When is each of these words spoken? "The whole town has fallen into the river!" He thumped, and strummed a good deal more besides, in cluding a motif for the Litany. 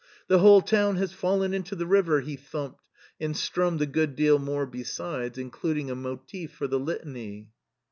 "The 0.29 0.39
whole 0.39 0.61
town 0.63 0.95
has 0.95 1.13
fallen 1.13 1.53
into 1.53 1.75
the 1.75 1.85
river!" 1.85 2.21
He 2.21 2.35
thumped, 2.35 2.81
and 3.19 3.37
strummed 3.37 3.83
a 3.83 3.85
good 3.85 4.15
deal 4.15 4.39
more 4.39 4.65
besides, 4.65 5.37
in 5.37 5.51
cluding 5.51 5.91
a 5.91 5.95
motif 5.95 6.53
for 6.53 6.65
the 6.67 6.79
Litany. 6.79 7.51